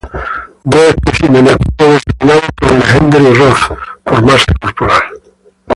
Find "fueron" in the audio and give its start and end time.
1.77-1.97